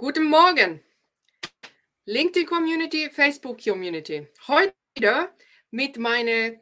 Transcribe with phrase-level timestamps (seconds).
[0.00, 0.82] Guten Morgen,
[2.06, 4.26] LinkedIn Community, Facebook Community.
[4.48, 5.34] Heute
[5.70, 6.52] mit meiner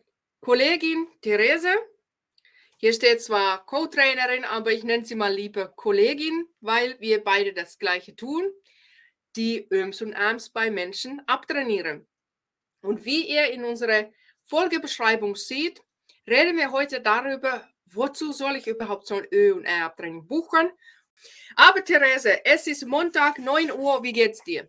[0.40, 1.72] Kollegin Therese.
[2.78, 7.78] Hier steht zwar Co-Trainerin, aber ich nenne sie mal lieber Kollegin, weil wir beide das
[7.78, 8.42] Gleiche tun,
[9.36, 12.08] die Öms und Arms bei Menschen abtrainieren.
[12.80, 14.10] Und wie ihr in unserer
[14.46, 15.80] Folgebeschreibung seht,
[16.26, 20.72] reden wir heute darüber, wozu soll ich überhaupt so ein Ö- und R-Abtraining buchen
[21.56, 24.02] aber Therese, es ist Montag, 9 Uhr.
[24.02, 24.68] Wie geht's dir?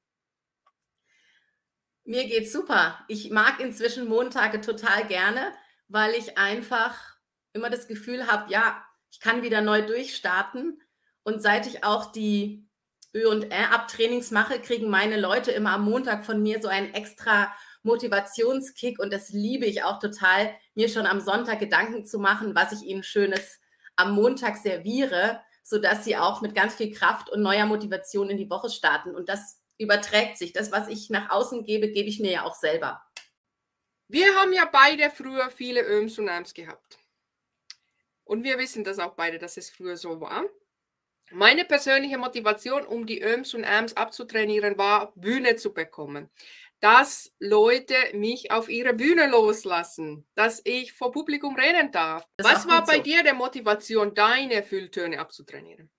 [2.03, 3.05] Mir geht's super.
[3.07, 5.53] Ich mag inzwischen Montage total gerne,
[5.87, 7.17] weil ich einfach
[7.53, 10.81] immer das Gefühl habe, ja, ich kann wieder neu durchstarten.
[11.23, 12.67] Und seit ich auch die
[13.13, 17.53] Ö- und R-Ab-Trainings mache, kriegen meine Leute immer am Montag von mir so einen extra
[17.83, 18.99] Motivationskick.
[18.99, 22.81] Und das liebe ich auch total, mir schon am Sonntag Gedanken zu machen, was ich
[22.81, 23.59] ihnen Schönes
[23.95, 28.49] am Montag serviere sodass sie auch mit ganz viel Kraft und neuer Motivation in die
[28.49, 29.13] Woche starten.
[29.13, 30.51] Und das überträgt sich.
[30.51, 33.03] Das, was ich nach außen gebe, gebe ich mir ja auch selber.
[34.07, 36.97] Wir haben ja beide früher viele Öms und Äms gehabt.
[38.23, 40.43] Und wir wissen das auch beide, dass es früher so war.
[41.31, 46.31] Meine persönliche Motivation, um die Öms und Äms abzutrainieren, war, Bühne zu bekommen
[46.79, 52.23] dass Leute mich auf ihre Bühne loslassen, dass ich vor Publikum reden darf.
[52.37, 53.03] Das Was war bei so.
[53.03, 55.89] dir der Motivation, deine Fülltöne abzutrainieren?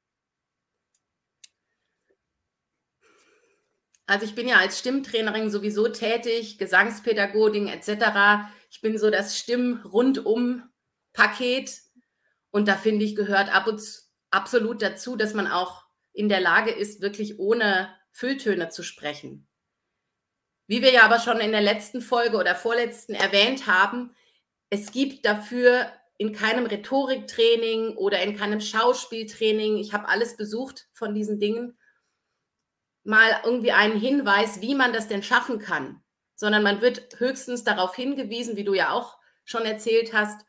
[4.07, 8.49] Also ich bin ja als Stimmtrainerin sowieso tätig, Gesangspädagogin etc.
[8.69, 11.81] Ich bin so das Stimm-Rundum-Paket
[12.51, 13.81] und da finde ich, gehört ab und
[14.31, 19.47] absolut dazu, dass man auch in der Lage ist, wirklich ohne Fülltöne zu sprechen.
[20.71, 24.15] Wie wir ja aber schon in der letzten Folge oder vorletzten erwähnt haben,
[24.69, 31.13] es gibt dafür in keinem Rhetoriktraining oder in keinem Schauspieltraining, ich habe alles besucht von
[31.13, 31.77] diesen Dingen,
[33.03, 36.05] mal irgendwie einen Hinweis, wie man das denn schaffen kann,
[36.37, 40.47] sondern man wird höchstens darauf hingewiesen, wie du ja auch schon erzählt hast.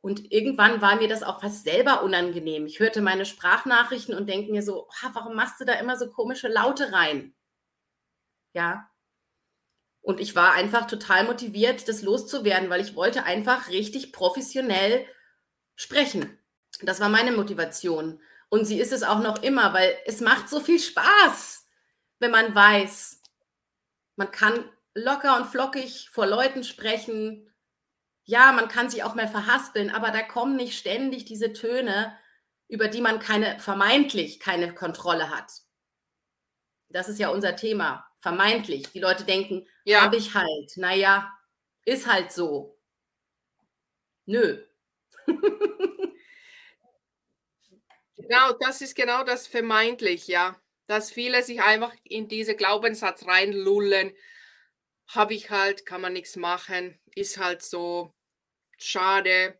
[0.00, 2.66] Und irgendwann war mir das auch fast selber unangenehm.
[2.66, 6.46] Ich hörte meine Sprachnachrichten und denke mir so, warum machst du da immer so komische
[6.46, 7.34] Laute rein?
[8.54, 8.88] Ja,
[10.08, 15.04] und ich war einfach total motiviert, das loszuwerden, weil ich wollte einfach richtig professionell
[15.76, 16.38] sprechen.
[16.80, 18.18] Das war meine Motivation.
[18.48, 21.66] Und sie ist es auch noch immer, weil es macht so viel Spaß,
[22.20, 23.20] wenn man weiß,
[24.16, 24.64] man kann
[24.94, 27.54] locker und flockig vor Leuten sprechen.
[28.24, 32.16] Ja, man kann sich auch mal verhaspeln, aber da kommen nicht ständig diese Töne,
[32.66, 35.52] über die man keine, vermeintlich keine Kontrolle hat.
[36.88, 38.90] Das ist ja unser Thema vermeintlich.
[38.92, 40.02] Die Leute denken, ja.
[40.02, 40.76] habe ich halt.
[40.76, 41.32] Naja,
[41.84, 42.78] ist halt so.
[44.26, 44.64] Nö.
[48.16, 50.60] genau, das ist genau das vermeintlich, ja.
[50.86, 54.14] Dass viele sich einfach in diese Glaubenssatz reinlullen.
[55.08, 58.14] Habe ich halt, kann man nichts machen, ist halt so.
[58.76, 59.58] Schade.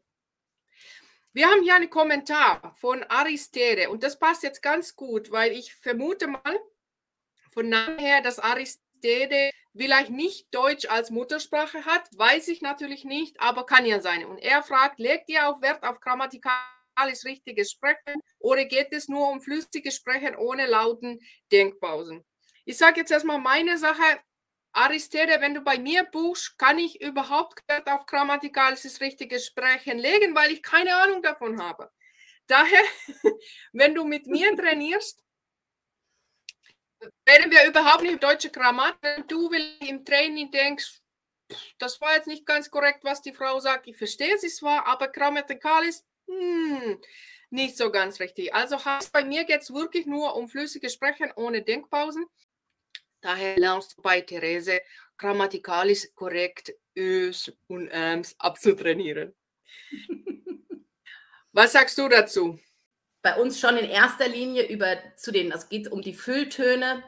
[1.32, 5.74] Wir haben hier einen Kommentar von Aristide und das passt jetzt ganz gut, weil ich
[5.74, 6.60] vermute mal,
[7.50, 13.66] von daher, dass Aristide vielleicht nicht Deutsch als Muttersprache hat, weiß ich natürlich nicht, aber
[13.66, 14.24] kann ja sein.
[14.24, 19.28] Und er fragt, legt ihr auch Wert auf grammatikalisch richtiges Sprechen oder geht es nur
[19.30, 21.20] um flüssiges Sprechen ohne lauten
[21.52, 22.24] Denkpausen?
[22.64, 24.02] Ich sage jetzt erstmal meine Sache.
[24.72, 30.34] Aristide, wenn du bei mir buchst, kann ich überhaupt Wert auf grammatikalisches richtiges Sprechen legen,
[30.34, 31.90] weil ich keine Ahnung davon habe.
[32.46, 32.82] Daher,
[33.72, 35.24] wenn du mit mir trainierst,
[37.28, 39.28] reden wir überhaupt nicht deutsche Grammatik.
[39.28, 41.00] Du will im Training denkst,
[41.78, 43.86] das war jetzt nicht ganz korrekt, was die Frau sagt.
[43.86, 47.00] Ich verstehe sie zwar, aber grammatikalisch hm,
[47.50, 48.54] nicht so ganz richtig.
[48.54, 48.76] Also
[49.12, 52.26] bei mir geht es wirklich nur um flüssiges Sprechen ohne Denkpausen.
[53.20, 54.80] Daher lernst du bei Therese
[55.16, 59.34] grammatikalisch korrekt Ös und Äms abzutrainieren.
[61.52, 62.58] Was sagst du dazu?
[63.28, 67.02] Bei uns schon in erster Linie über zu den, es geht um die Fülltöne,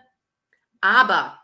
[0.83, 1.41] aber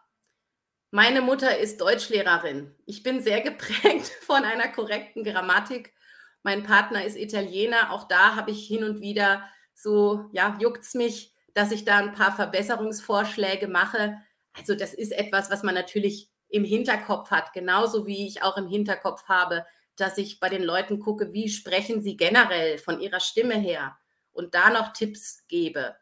[0.90, 2.74] meine Mutter ist Deutschlehrerin.
[2.84, 5.94] Ich bin sehr geprägt von einer korrekten Grammatik.
[6.42, 7.90] Mein Partner ist Italiener.
[7.90, 11.96] Auch da habe ich hin und wieder so, ja, juckt es mich, dass ich da
[11.96, 14.18] ein paar Verbesserungsvorschläge mache.
[14.52, 18.68] Also das ist etwas, was man natürlich im Hinterkopf hat, genauso wie ich auch im
[18.68, 19.64] Hinterkopf habe,
[19.96, 23.96] dass ich bei den Leuten gucke, wie sprechen sie generell von ihrer Stimme her
[24.36, 25.96] und da noch Tipps gebe.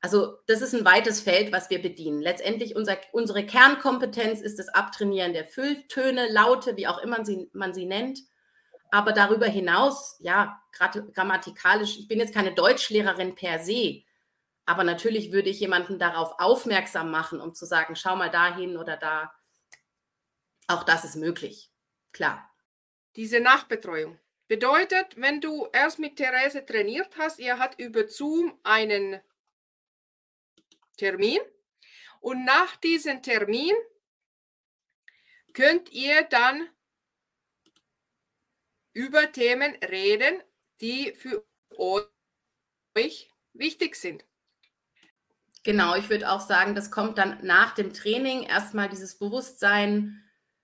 [0.00, 2.20] Also das ist ein weites Feld, was wir bedienen.
[2.20, 7.74] Letztendlich unser, unsere Kernkompetenz ist das Abtrainieren der Fülltöne, Laute, wie auch immer sie, man
[7.74, 8.20] sie nennt.
[8.92, 10.62] Aber darüber hinaus, ja,
[11.14, 14.04] grammatikalisch, ich bin jetzt keine Deutschlehrerin per se,
[14.66, 18.96] Aber natürlich würde ich jemanden darauf aufmerksam machen, um zu sagen, schau mal dahin oder
[18.96, 19.32] da.
[20.68, 21.70] Auch das ist möglich.
[22.12, 22.48] Klar.
[23.16, 29.20] Diese Nachbetreuung bedeutet, wenn du erst mit Therese trainiert hast, ihr hat über Zoom einen
[30.96, 31.40] Termin
[32.20, 33.74] und nach diesem Termin
[35.52, 36.68] könnt ihr dann
[38.92, 40.42] über Themen reden,
[40.80, 41.44] die für
[41.76, 44.24] euch wichtig sind.
[45.62, 50.22] Genau, ich würde auch sagen, das kommt dann nach dem Training erstmal dieses Bewusstsein,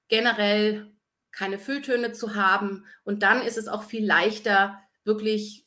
[0.08, 0.94] generell
[1.32, 2.86] keine Fülltöne zu haben.
[3.04, 5.66] Und dann ist es auch viel leichter, wirklich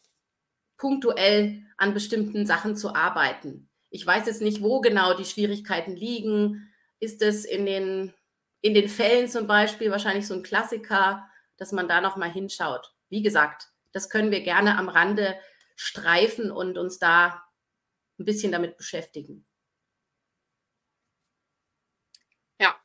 [0.78, 3.70] punktuell an bestimmten Sachen zu arbeiten.
[3.90, 6.72] Ich weiß jetzt nicht, wo genau die Schwierigkeiten liegen.
[7.00, 8.14] Ist es in den,
[8.62, 11.28] in den Fällen zum Beispiel wahrscheinlich so ein Klassiker,
[11.58, 12.94] dass man da nochmal hinschaut?
[13.10, 15.36] Wie gesagt, das können wir gerne am Rande
[15.76, 17.44] streifen und uns da
[18.20, 19.46] ein bisschen damit beschäftigen.
[22.60, 22.76] Ja,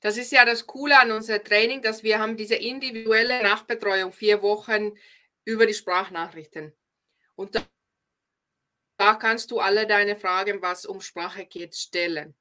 [0.00, 4.42] das ist ja das Coole an unserem Training, dass wir haben diese individuelle Nachbetreuung, vier
[4.42, 4.92] Wochen
[5.44, 6.72] über die Sprachnachrichten.
[7.34, 7.62] Und da,
[8.96, 12.36] da kannst du alle deine Fragen, was um Sprache geht, stellen.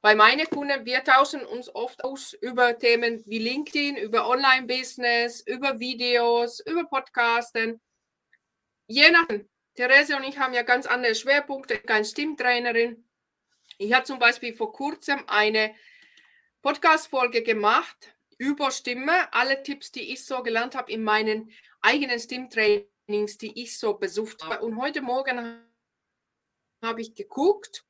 [0.00, 5.78] Bei meinen Kunden, wir tauschen uns oft aus über Themen wie LinkedIn, über Online-Business, über
[5.78, 7.80] Videos, über Podcasten.
[8.86, 9.28] Je nach,
[9.74, 13.08] Therese und ich haben ja ganz andere Schwerpunkte, kein Stimmtrainerin.
[13.78, 15.74] Ich habe zum Beispiel vor kurzem eine
[16.62, 21.50] Podcast-Folge gemacht über Stimme, alle Tipps, die ich so gelernt habe in meinen
[21.80, 24.64] eigenen Stimmtrainings, die ich so besucht habe.
[24.64, 25.64] Und heute Morgen
[26.82, 27.84] habe ich geguckt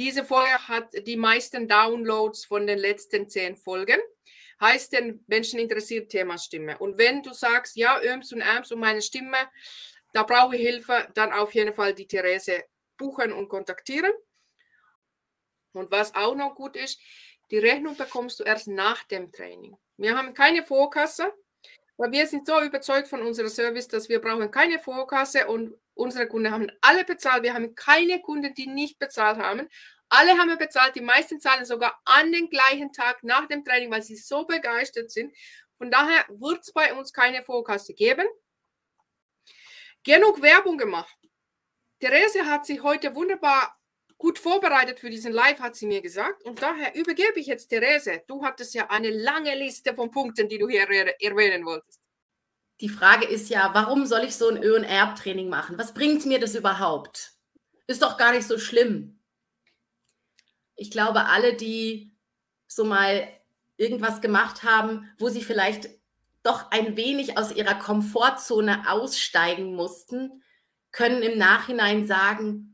[0.00, 4.00] diese Folge hat die meisten Downloads von den letzten zehn Folgen.
[4.58, 6.78] Heißt den Menschen interessiert Thema Stimme.
[6.78, 9.36] Und wenn du sagst, ja, Öms und Äms und meine Stimme,
[10.14, 12.64] da brauche ich Hilfe, dann auf jeden Fall die Therese
[12.96, 14.12] buchen und kontaktieren.
[15.72, 16.98] Und was auch noch gut ist,
[17.50, 19.76] die Rechnung bekommst du erst nach dem Training.
[19.96, 21.32] Wir haben keine Vorkasse,
[21.96, 26.26] weil wir sind so überzeugt von unserem Service, dass wir brauchen keine Vorkasse und unsere
[26.28, 27.42] Kunden haben alle bezahlt.
[27.42, 29.68] Wir haben keine Kunden, die nicht bezahlt haben.
[30.08, 34.02] Alle haben bezahlt, die meisten zahlen sogar an den gleichen Tag nach dem Training, weil
[34.02, 35.34] sie so begeistert sind.
[35.78, 38.26] Von daher wird es bei uns keine Vorkasse geben.
[40.02, 41.16] Genug Werbung gemacht.
[42.00, 43.78] Therese hat sich heute wunderbar
[44.20, 46.44] gut vorbereitet für diesen Live, hat sie mir gesagt.
[46.44, 48.22] Und daher übergebe ich jetzt Therese.
[48.28, 52.00] Du hattest ja eine lange Liste von Punkten, die du hier erwähnen wolltest.
[52.80, 55.78] Die Frage ist ja, warum soll ich so ein Ö- und Erbtraining machen?
[55.78, 57.32] Was bringt mir das überhaupt?
[57.86, 59.18] Ist doch gar nicht so schlimm.
[60.76, 62.12] Ich glaube, alle, die
[62.66, 63.26] so mal
[63.78, 65.88] irgendwas gemacht haben, wo sie vielleicht
[66.42, 70.42] doch ein wenig aus ihrer Komfortzone aussteigen mussten,
[70.92, 72.69] können im Nachhinein sagen,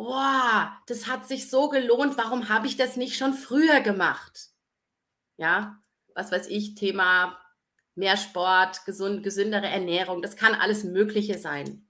[0.00, 4.48] oh, das hat sich so gelohnt, warum habe ich das nicht schon früher gemacht?
[5.36, 5.82] Ja,
[6.14, 7.38] was weiß ich, Thema
[7.94, 11.86] mehr Sport, gesund, gesündere Ernährung, das kann alles Mögliche sein.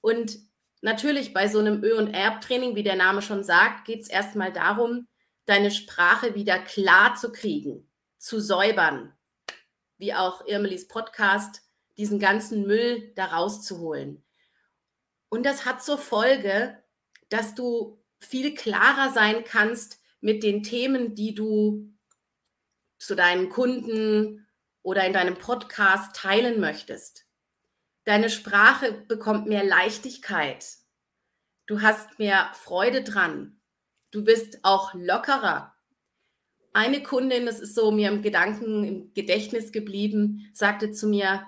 [0.00, 0.38] Und
[0.80, 4.52] natürlich bei so einem Ö- und Erbtraining, wie der Name schon sagt, geht es erstmal
[4.52, 5.08] darum,
[5.44, 9.12] deine Sprache wieder klar zu kriegen, zu säubern,
[9.96, 11.62] wie auch Irmelis Podcast,
[11.96, 14.24] diesen ganzen Müll da rauszuholen.
[15.30, 16.80] Und das hat zur Folge,
[17.28, 21.92] dass du viel klarer sein kannst mit den Themen, die du
[22.98, 24.46] zu deinen Kunden
[24.82, 27.26] oder in deinem Podcast teilen möchtest.
[28.04, 30.66] Deine Sprache bekommt mehr Leichtigkeit.
[31.66, 33.60] Du hast mehr Freude dran.
[34.10, 35.74] Du bist auch lockerer.
[36.72, 41.46] Eine Kundin, das ist so mir im Gedanken, im Gedächtnis geblieben, sagte zu mir,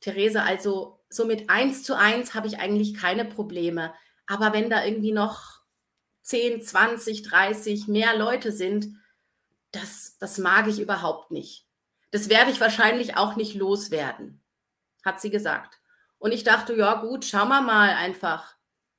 [0.00, 3.92] Therese, also so mit eins zu eins habe ich eigentlich keine Probleme.
[4.26, 5.60] Aber wenn da irgendwie noch
[6.22, 8.96] 10, 20, 30 mehr Leute sind,
[9.72, 11.66] das, das mag ich überhaupt nicht.
[12.10, 14.42] Das werde ich wahrscheinlich auch nicht loswerden,
[15.04, 15.80] hat sie gesagt.
[16.18, 18.56] Und ich dachte, ja gut, schauen wir mal einfach.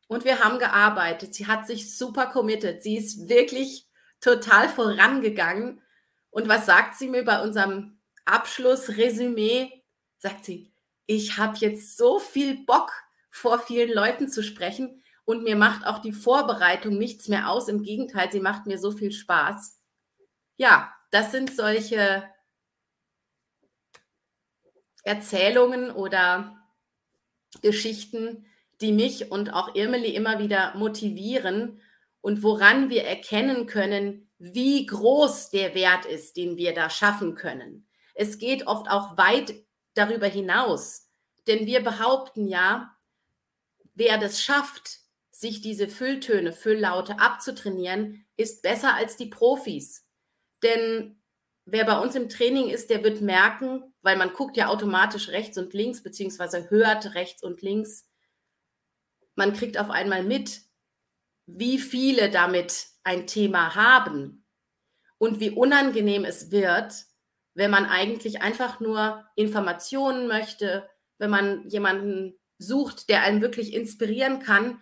[0.08, 1.34] Und wir haben gearbeitet.
[1.34, 2.84] Sie hat sich super committed.
[2.84, 3.88] Sie ist wirklich
[4.22, 5.82] total vorangegangen.
[6.30, 9.84] Und was sagt sie mir bei unserem Abschlussresümee?
[10.20, 10.72] Sagt sie,
[11.06, 12.92] ich habe jetzt so viel Bock,
[13.30, 15.04] vor vielen Leuten zu sprechen.
[15.28, 17.68] Und mir macht auch die Vorbereitung nichts mehr aus.
[17.68, 19.78] Im Gegenteil, sie macht mir so viel Spaß.
[20.56, 22.24] Ja, das sind solche
[25.04, 26.66] Erzählungen oder
[27.62, 28.46] Geschichten,
[28.80, 31.82] die mich und auch Irmeli immer wieder motivieren
[32.22, 37.86] und woran wir erkennen können, wie groß der Wert ist, den wir da schaffen können.
[38.16, 39.54] Es geht oft auch weit
[39.94, 41.10] darüber hinaus,
[41.48, 42.96] denn wir behaupten ja,
[43.94, 45.02] wer das schafft,
[45.40, 50.04] sich diese Fülltöne, Fülllaute abzutrainieren, ist besser als die Profis.
[50.64, 51.22] Denn
[51.66, 55.60] wer bei uns im Training ist, der wird merken, weil man guckt ja automatisch rechts
[55.60, 58.10] und links, beziehungsweise hört rechts und links,
[59.36, 60.62] man kriegt auf einmal mit,
[61.46, 64.44] wie viele damit ein Thema haben
[65.20, 67.06] und wie unangenehm es wird,
[67.54, 70.90] wenn man eigentlich einfach nur Informationen möchte,
[71.20, 74.82] wenn man jemanden sucht, der einen wirklich inspirieren kann,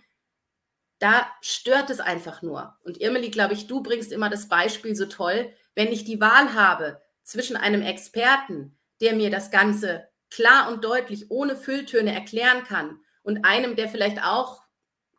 [1.00, 2.78] da stört es einfach nur.
[2.84, 6.54] Und Irmeli, glaube ich, du bringst immer das Beispiel so toll, wenn ich die Wahl
[6.54, 13.00] habe zwischen einem Experten, der mir das Ganze klar und deutlich ohne Fülltöne erklären kann
[13.24, 14.64] und einem, der vielleicht auch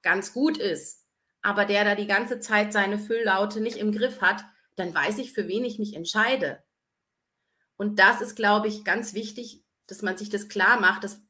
[0.03, 1.05] ganz gut ist,
[1.43, 4.45] aber der da die ganze Zeit seine Fülllaute nicht im Griff hat,
[4.77, 6.63] dann weiß ich, für wen ich mich entscheide.
[7.77, 11.05] Und das ist, glaube ich, ganz wichtig, dass man sich das klar macht.
[11.05, 11.23] Das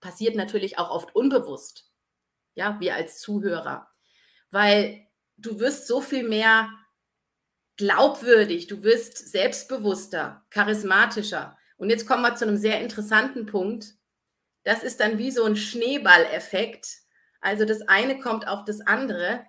[0.00, 1.91] passiert natürlich auch oft unbewusst,
[2.54, 3.88] ja, wir als Zuhörer,
[4.50, 5.06] weil
[5.36, 6.68] du wirst so viel mehr
[7.76, 11.56] glaubwürdig, du wirst selbstbewusster, charismatischer.
[11.76, 13.94] Und jetzt kommen wir zu einem sehr interessanten Punkt.
[14.62, 16.86] Das ist dann wie so ein Schneeballeffekt.
[17.40, 19.44] Also das eine kommt auf das andere.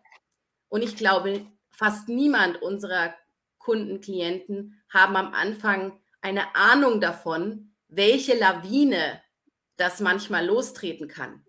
[0.69, 3.13] Und ich glaube, fast niemand unserer
[3.59, 9.21] Kunden, Klienten haben am Anfang eine Ahnung davon, welche Lawine
[9.77, 11.42] das manchmal lostreten kann.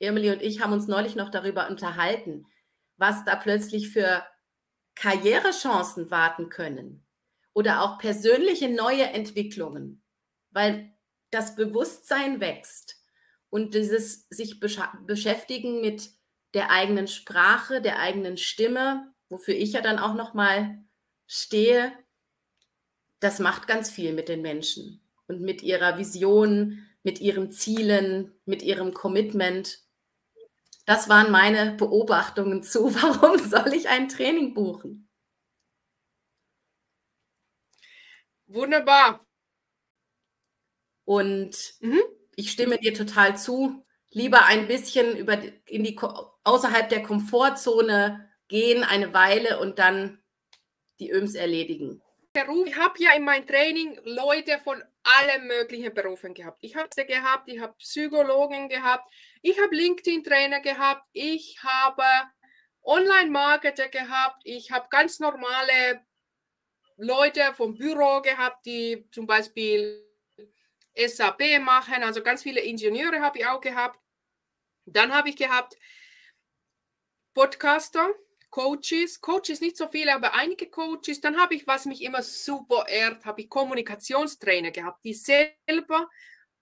[0.00, 2.46] Emily und ich haben uns neulich noch darüber unterhalten,
[2.96, 4.24] was da plötzlich für
[4.94, 7.06] Karrierechancen warten können
[7.52, 10.02] oder auch persönliche neue Entwicklungen,
[10.50, 10.92] weil
[11.30, 12.96] das Bewusstsein wächst
[13.50, 16.10] und dieses sich beschäftigen mit
[16.54, 20.82] der eigenen Sprache, der eigenen Stimme, wofür ich ja dann auch noch mal
[21.26, 21.92] stehe,
[23.20, 28.62] das macht ganz viel mit den Menschen und mit ihrer Vision, mit ihren Zielen, mit
[28.62, 29.78] ihrem Commitment.
[30.86, 35.08] Das waren meine Beobachtungen zu, warum soll ich ein Training buchen?
[38.46, 39.24] Wunderbar.
[41.04, 42.00] Und mhm.
[42.34, 43.84] ich stimme dir total zu.
[44.10, 45.96] Lieber ein bisschen über in die,
[46.42, 50.20] außerhalb der Komfortzone gehen, eine Weile und dann
[50.98, 52.02] die Öms erledigen.
[52.34, 56.58] Ich habe ja in meinem Training Leute von allen möglichen Berufen gehabt.
[56.62, 62.04] Ich habe sie gehabt, ich habe Psychologen gehabt, ich habe LinkedIn-Trainer gehabt, ich habe
[62.82, 66.04] Online-Marketer gehabt, ich habe ganz normale
[66.96, 70.06] Leute vom Büro gehabt, die zum Beispiel
[70.96, 73.98] SAP machen, also ganz viele Ingenieure habe ich auch gehabt.
[74.86, 75.76] Dann habe ich gehabt
[77.32, 78.10] Podcaster,
[78.50, 81.20] Coaches, Coaches nicht so viele, aber einige Coaches.
[81.20, 86.10] Dann habe ich, was mich immer super ehrt, habe ich Kommunikationstrainer gehabt, die selber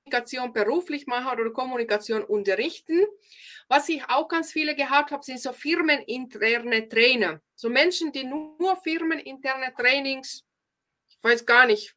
[0.09, 3.07] Kommunikation beruflich machen oder Kommunikation unterrichten.
[3.69, 7.41] Was ich auch ganz viele gehabt habe, sind so firmeninterne Trainer.
[7.55, 10.45] So Menschen, die nur firmeninterne Trainings,
[11.09, 11.95] ich weiß gar nicht,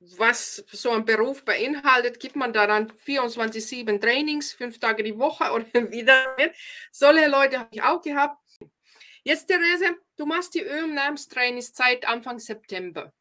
[0.00, 5.52] was so ein Beruf beinhaltet, gibt man da dann 24-7 Trainings, fünf Tage die Woche
[5.52, 6.36] oder wieder.
[6.90, 8.38] Solche Leute habe ich auch gehabt.
[9.22, 13.12] Jetzt, Therese, du machst die ÖM-Training seit Anfang September.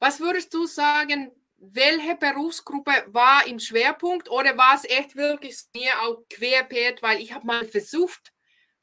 [0.00, 6.00] Was würdest du sagen, welche Berufsgruppe war im Schwerpunkt oder war es echt wirklich mir
[6.02, 8.32] auch querbeet, weil ich habe mal versucht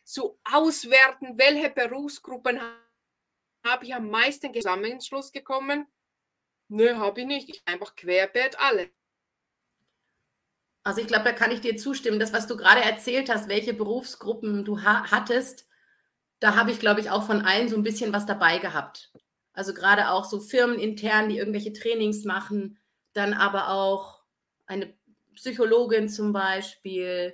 [0.04, 2.60] zu auswerten, welche Berufsgruppen
[3.66, 5.88] habe ich am meisten Zusammenschluss gekommen?
[6.68, 7.50] Nö, habe ich nicht.
[7.50, 8.90] Ich einfach querbeet alle.
[10.84, 12.20] Also ich glaube, da kann ich dir zustimmen.
[12.20, 15.68] Das, was du gerade erzählt hast, welche Berufsgruppen du ha hattest,
[16.40, 19.12] da habe ich, glaube ich, auch von allen so ein bisschen was dabei gehabt.
[19.56, 22.80] Also gerade auch so firmenintern, die irgendwelche Trainings machen,
[23.14, 24.22] dann aber auch
[24.68, 24.94] eine
[25.36, 27.34] Psychologin zum Beispiel,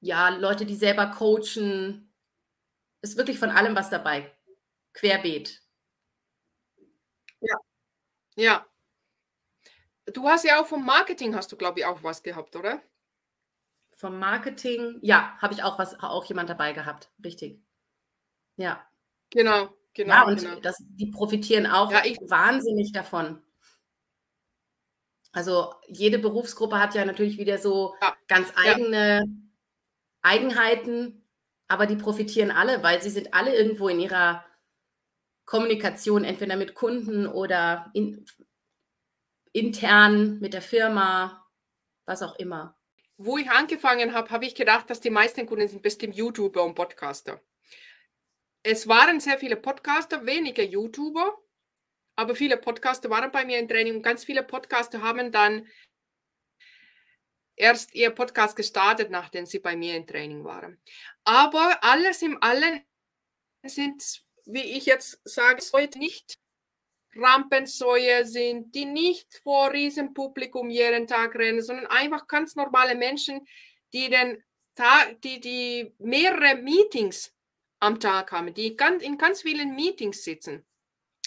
[0.00, 2.12] ja, Leute, die selber coachen.
[3.02, 4.32] Ist wirklich von allem was dabei.
[4.94, 5.62] Querbeet.
[7.40, 7.56] Ja.
[8.36, 8.66] Ja.
[10.12, 12.82] Du hast ja auch vom Marketing, hast du, glaube ich, auch was gehabt, oder?
[13.92, 17.08] Vom Marketing, ja, habe ich auch was, auch jemand dabei gehabt.
[17.24, 17.62] Richtig.
[18.56, 18.86] Ja.
[19.30, 19.70] Genau.
[19.94, 20.60] Genau, ja, und genau.
[20.60, 23.42] Das, die profitieren auch ja, wahnsinnig davon.
[25.32, 29.24] Also jede Berufsgruppe hat ja natürlich wieder so ja, ganz eigene
[30.22, 31.24] Eigenheiten,
[31.68, 34.44] aber die profitieren alle, weil sie sind alle irgendwo in ihrer
[35.44, 38.24] Kommunikation, entweder mit Kunden oder in,
[39.52, 41.46] intern mit der Firma,
[42.06, 42.76] was auch immer.
[43.16, 46.74] Wo ich angefangen habe, habe ich gedacht, dass die meisten Kunden sind bestimmt YouTuber und
[46.74, 47.40] Podcaster
[48.62, 51.38] es waren sehr viele Podcaster, weniger YouTuber,
[52.16, 55.66] aber viele Podcaster waren bei mir im Training und ganz viele Podcaster haben dann
[57.56, 60.80] erst ihr Podcast gestartet, nachdem sie bei mir im Training waren.
[61.24, 62.82] Aber alles im Allen
[63.62, 66.38] sind, wie ich jetzt sage, heute nicht
[67.14, 73.46] Rampensäue sind, die nicht vor Riesenpublikum jeden Tag rennen, sondern einfach ganz normale Menschen,
[73.92, 74.42] die den
[74.74, 77.34] Tag, die, die mehrere Meetings
[77.80, 80.64] am Tag haben, die in ganz vielen Meetings sitzen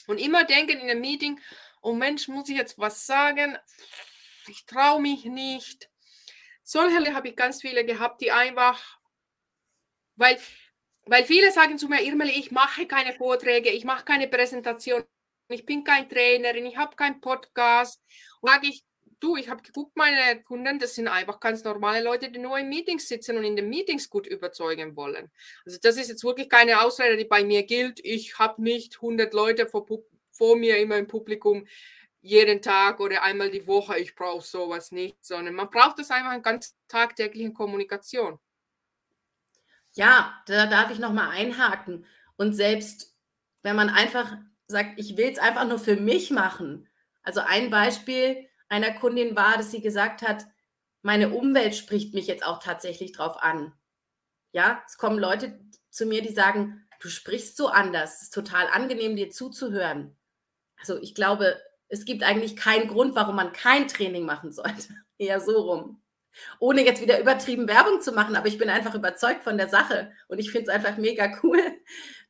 [0.08, 1.40] und immer denken in einem Meeting,
[1.82, 3.58] oh Mensch, muss ich jetzt was sagen?
[4.48, 5.90] Ich traue mich nicht.
[6.64, 9.00] Solche habe ich ganz viele gehabt, die einfach,
[10.16, 10.40] weil,
[11.06, 15.04] weil viele sagen zu mir, Irmeli, ich mache keine Vorträge, ich mache keine Präsentation,
[15.50, 18.02] ich bin kein Trainerin, ich habe keinen Podcast.
[18.40, 18.84] Und sage ich,
[19.20, 22.70] du, ich habe geguckt, meine Kunden, das sind einfach ganz normale Leute, die nur in
[22.70, 25.32] Meetings sitzen und in den Meetings gut überzeugen wollen.
[25.66, 28.00] Also das ist jetzt wirklich keine Ausrede, die bei mir gilt.
[28.04, 29.86] Ich habe nicht 100 Leute vor,
[30.32, 31.68] vor mir immer im Publikum
[32.22, 34.00] jeden Tag oder einmal die Woche.
[34.00, 38.40] Ich brauche sowas nicht, sondern man braucht das einfach in ganz tagtäglichen Kommunikation.
[39.94, 42.06] Ja, da darf ich nochmal einhaken.
[42.38, 43.14] Und selbst
[43.62, 46.88] wenn man einfach sagt, ich will es einfach nur für mich machen.
[47.24, 50.48] Also ein Beispiel einer Kundin war, dass sie gesagt hat,
[51.04, 53.72] meine Umwelt spricht mich jetzt auch tatsächlich drauf an.
[54.52, 55.60] Ja, es kommen Leute
[55.92, 60.18] zu mir, die sagen, du sprichst so anders, es ist total angenehm, dir zuzuhören.
[60.80, 64.88] Also ich glaube, es gibt eigentlich keinen Grund, warum man kein Training machen sollte.
[65.20, 66.02] Eher so rum.
[66.60, 70.12] Ohne jetzt wieder übertrieben Werbung zu machen, aber ich bin einfach überzeugt von der Sache
[70.28, 71.62] und ich finde es einfach mega cool,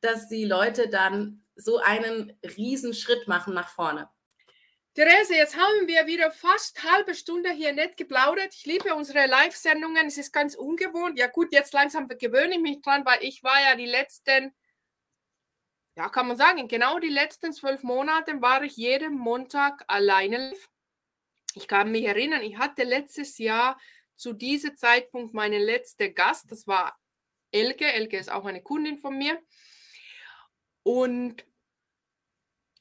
[0.02, 4.10] dass die Leute dann so einen Riesenschritt machen nach vorne.
[4.96, 8.54] Therese, jetzt haben wir wieder fast halbe Stunde hier nett geplaudert.
[8.54, 10.06] Ich liebe unsere Live-Sendungen.
[10.06, 11.18] Es ist ganz ungewohnt.
[11.18, 14.54] Ja gut, jetzt langsam gewöhne ich mich dran, weil ich war ja die letzten,
[15.96, 20.54] ja kann man sagen, genau die letzten zwölf Monate war ich jeden Montag alleine.
[21.56, 23.80] Ich kann mich erinnern, ich hatte letztes Jahr
[24.14, 26.52] zu diesem Zeitpunkt meinen letzten Gast.
[26.52, 26.96] Das war
[27.50, 27.92] Elke.
[27.92, 29.42] Elke ist auch eine Kundin von mir.
[30.84, 31.44] Und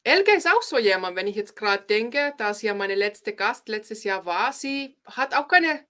[0.05, 3.35] Elke ist auch so jemand, wenn ich jetzt gerade denke, da sie ja meine letzte
[3.35, 4.53] Gast letztes Jahr war.
[4.53, 5.87] Sie hat auch keine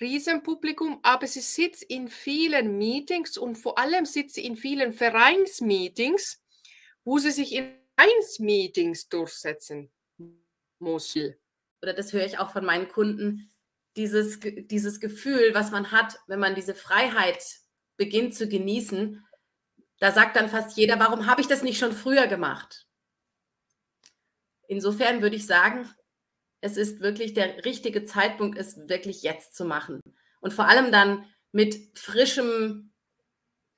[0.00, 6.42] Riesenpublikum, aber sie sitzt in vielen Meetings und vor allem sitzt sie in vielen Vereinsmeetings,
[7.04, 9.90] wo sie sich in Vereinsmeetings durchsetzen
[10.78, 11.16] muss.
[11.82, 13.50] Oder das höre ich auch von meinen Kunden,
[13.96, 17.42] dieses, dieses Gefühl, was man hat, wenn man diese Freiheit
[17.96, 19.24] beginnt zu genießen,
[19.98, 22.87] da sagt dann fast jeder, warum habe ich das nicht schon früher gemacht?
[24.68, 25.88] Insofern würde ich sagen,
[26.60, 30.00] es ist wirklich der richtige Zeitpunkt, es wirklich jetzt zu machen.
[30.40, 32.92] Und vor allem dann mit frischem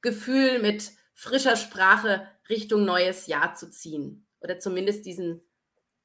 [0.02, 4.26] Gefühl, mit frischer Sprache Richtung neues Jahr zu ziehen.
[4.40, 5.42] Oder zumindest diesen,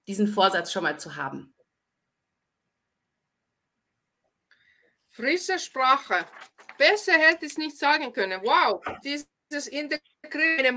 [0.08, 1.56] diesen Vorsatz schon mal zu haben.
[5.08, 6.26] Frische Sprache.
[6.78, 8.42] Besser hätte ich es nicht sagen können.
[8.44, 10.74] Wow, dies, dieses integrierte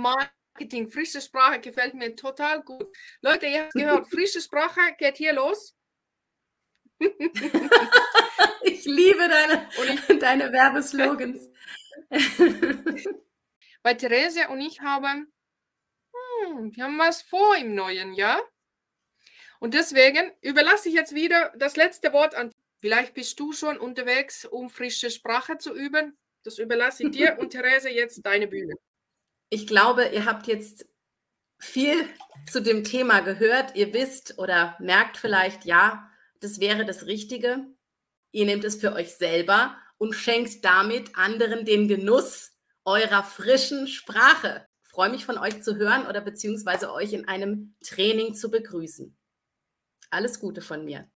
[0.59, 2.89] Marketing, frische Sprache gefällt mir total gut.
[3.21, 5.77] Leute, ihr habt gehört, frische Sprache geht hier los.
[6.99, 11.49] ich liebe deine, ich, deine Werbeslogans.
[13.85, 15.33] Bei Therese und ich haben,
[16.13, 18.43] hm, wir haben was vor im neuen Jahr.
[19.61, 22.53] Und deswegen überlasse ich jetzt wieder das letzte Wort an.
[22.79, 26.19] Vielleicht bist du schon unterwegs, um frische Sprache zu üben.
[26.43, 28.75] Das überlasse ich dir und Therese jetzt deine Bühne.
[29.51, 30.87] Ich glaube, ihr habt jetzt
[31.59, 32.09] viel
[32.47, 33.75] zu dem Thema gehört.
[33.77, 37.67] Ihr wisst oder merkt vielleicht, ja, das wäre das Richtige.
[38.31, 42.53] Ihr nehmt es für euch selber und schenkt damit anderen den Genuss
[42.85, 44.67] eurer frischen Sprache.
[44.83, 49.17] Ich freue mich von euch zu hören oder beziehungsweise euch in einem Training zu begrüßen.
[50.11, 51.11] Alles Gute von mir.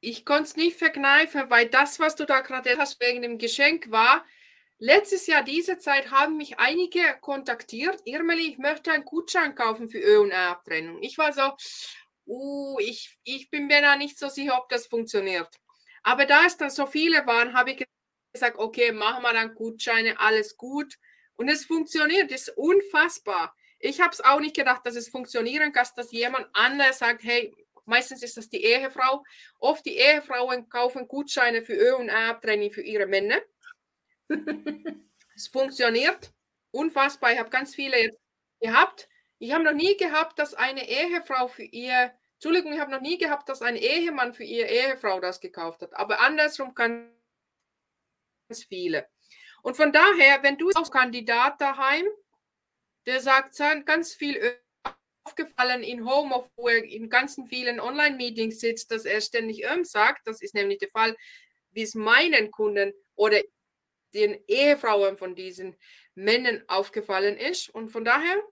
[0.00, 3.90] Ich konnte es nicht verkneifen, weil das, was du da gerade hast wegen dem Geschenk
[3.90, 4.24] war,
[4.84, 8.00] Letztes Jahr, diese Zeit, haben mich einige kontaktiert.
[8.04, 11.00] Irmeli, ich möchte einen Gutschein kaufen für Ö- und R-Abtrennung.
[11.02, 11.52] Ich war so,
[12.26, 15.46] uh, ich, ich bin mir da nicht so sicher, ob das funktioniert.
[16.02, 17.86] Aber da es dann so viele waren, habe ich
[18.32, 20.98] gesagt, okay, machen wir dann Gutscheine, alles gut.
[21.34, 23.54] Und es funktioniert, ist unfassbar.
[23.78, 27.54] Ich habe es auch nicht gedacht, dass es funktionieren kann, dass jemand anders sagt, hey,
[27.84, 29.22] meistens ist das die Ehefrau.
[29.60, 33.40] Oft die Ehefrauen kaufen Gutscheine für Ö- und R-Abtrennung für ihre Männer.
[35.34, 36.32] Es funktioniert.
[36.70, 37.32] Unfassbar.
[37.32, 38.18] Ich habe ganz viele jetzt
[38.60, 39.08] gehabt.
[39.38, 43.18] Ich habe noch nie gehabt, dass eine Ehefrau für ihr, Entschuldigung, ich habe noch nie
[43.18, 45.94] gehabt, dass ein Ehemann für ihre Ehefrau das gekauft hat.
[45.94, 47.10] Aber andersrum ganz
[48.68, 49.08] viele.
[49.62, 52.06] Und von daher, wenn du als Kandidat daheim,
[53.06, 54.60] der sagt, ganz viel
[55.24, 60.26] aufgefallen in Home, wo er in ganzen vielen Online-Meetings sitzt, dass er ständig ähm sagt,
[60.26, 61.16] das ist nämlich der Fall,
[61.70, 63.40] wie es meinen Kunden oder
[64.14, 65.76] den Ehefrauen von diesen
[66.14, 67.70] Männern aufgefallen ist.
[67.70, 68.42] Und von daher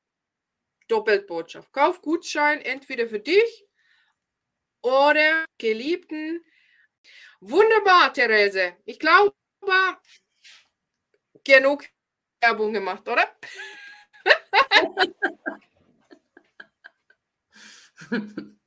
[0.89, 1.73] Doppelbotschaft.
[1.73, 3.67] Kauf Gutschein entweder für dich
[4.83, 6.45] oder Geliebten.
[7.41, 8.77] Wunderbar, Therese.
[8.85, 9.35] Ich glaube,
[11.45, 11.85] genug
[12.41, 13.29] Werbung gemacht, oder?